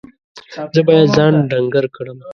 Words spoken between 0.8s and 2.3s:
باید ځان ډنګر کړم.